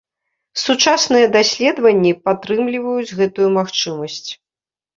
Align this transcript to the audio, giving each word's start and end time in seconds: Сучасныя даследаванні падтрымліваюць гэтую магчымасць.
Сучасныя 0.61 1.27
даследаванні 1.35 2.13
падтрымліваюць 2.29 3.15
гэтую 3.21 3.49
магчымасць. 3.61 4.29